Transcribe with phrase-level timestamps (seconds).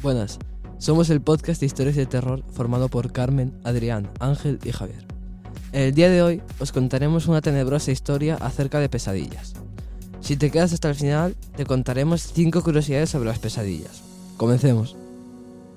[0.00, 0.38] Buenas,
[0.78, 5.04] somos el podcast de historias de terror formado por Carmen, Adrián, Ángel y Javier.
[5.72, 9.54] El día de hoy os contaremos una tenebrosa historia acerca de pesadillas.
[10.20, 14.02] Si te quedas hasta el final, te contaremos 5 curiosidades sobre las pesadillas.
[14.36, 14.94] Comencemos.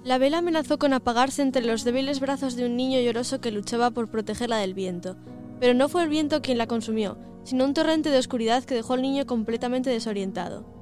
[0.03, 3.89] La vela amenazó con apagarse entre los débiles brazos de un niño lloroso que luchaba
[3.89, 5.15] por protegerla del viento.
[5.59, 8.93] Pero no fue el viento quien la consumió, sino un torrente de oscuridad que dejó
[8.93, 10.80] al niño completamente desorientado.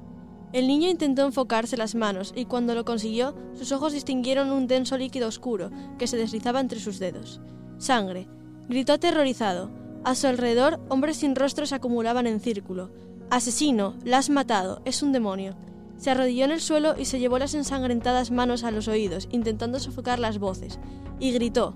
[0.52, 4.98] El niño intentó enfocarse las manos y cuando lo consiguió, sus ojos distinguieron un denso
[4.98, 7.40] líquido oscuro que se deslizaba entre sus dedos.
[7.78, 8.28] Sangre.
[8.68, 9.70] Gritó aterrorizado.
[10.04, 12.90] A su alrededor, hombres sin rostro se acumulaban en círculo.
[13.30, 15.54] Asesino, la has matado, es un demonio.
[15.98, 19.78] Se arrodilló en el suelo y se llevó las ensangrentadas manos a los oídos, intentando
[19.78, 20.80] sofocar las voces,
[21.20, 21.74] y gritó.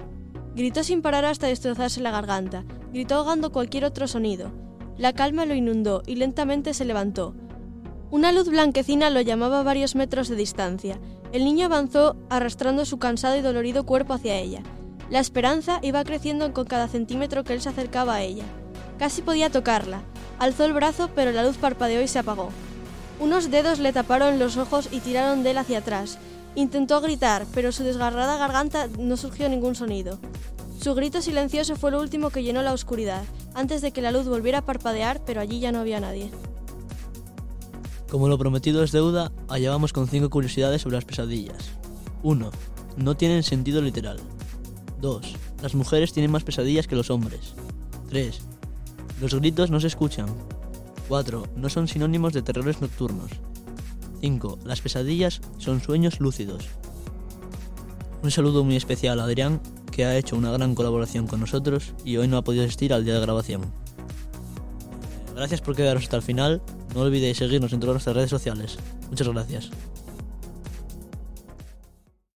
[0.56, 4.50] Gritó sin parar hasta destrozarse la garganta, gritó ahogando cualquier otro sonido.
[4.96, 7.34] La calma lo inundó y lentamente se levantó.
[8.14, 11.00] Una luz blanquecina lo llamaba a varios metros de distancia.
[11.32, 14.62] El niño avanzó arrastrando su cansado y dolorido cuerpo hacia ella.
[15.10, 18.44] La esperanza iba creciendo con cada centímetro que él se acercaba a ella.
[19.00, 20.02] Casi podía tocarla.
[20.38, 22.50] Alzó el brazo, pero la luz parpadeó y se apagó.
[23.18, 26.18] Unos dedos le taparon los ojos y tiraron de él hacia atrás.
[26.54, 30.20] Intentó gritar, pero su desgarrada garganta no surgió ningún sonido.
[30.80, 34.28] Su grito silencioso fue lo último que llenó la oscuridad, antes de que la luz
[34.28, 36.30] volviera a parpadear, pero allí ya no había nadie.
[38.14, 41.72] Como lo prometido es deuda, allá vamos con 5 curiosidades sobre las pesadillas.
[42.22, 42.48] 1.
[42.96, 44.20] No tienen sentido literal.
[45.00, 45.34] 2.
[45.60, 47.54] Las mujeres tienen más pesadillas que los hombres.
[48.10, 48.40] 3.
[49.20, 50.28] Los gritos no se escuchan.
[51.08, 51.42] 4.
[51.56, 53.32] No son sinónimos de terrores nocturnos.
[54.20, 54.60] 5.
[54.64, 56.68] Las pesadillas son sueños lúcidos.
[58.22, 62.16] Un saludo muy especial a Adrián, que ha hecho una gran colaboración con nosotros y
[62.18, 63.62] hoy no ha podido asistir al día de grabación.
[65.34, 66.62] Gracias por quedaros hasta el final
[66.94, 68.78] no olvidéis seguirnos en todas nuestras redes sociales.
[69.10, 69.70] Muchas gracias.